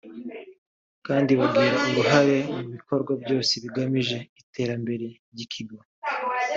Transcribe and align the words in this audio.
kandi 1.07 1.31
bagira 1.39 1.77
uruhare 1.89 2.37
mu 2.57 2.67
bikorwa 2.75 3.11
byose 3.23 3.53
bigamije 3.63 4.17
iterambere 4.41 5.07
ry’ikigo 5.31 5.77